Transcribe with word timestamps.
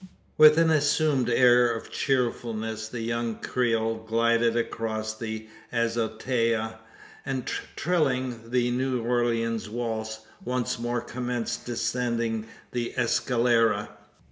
With 0.35 0.57
an 0.57 0.71
assumed 0.71 1.29
air 1.29 1.71
of 1.71 1.91
cheerfulness, 1.91 2.87
the 2.87 3.01
young 3.01 3.35
Creole 3.35 3.97
glided 4.03 4.57
across 4.57 5.13
the 5.15 5.47
azotea; 5.71 6.79
and, 7.23 7.45
trilling 7.75 8.49
the 8.49 8.71
"New 8.71 9.03
Orleans 9.03 9.69
Waltz," 9.69 10.21
once 10.43 10.79
more 10.79 11.01
commenced 11.01 11.67
descending 11.67 12.47
the 12.71 12.95
escalera. 12.97 13.89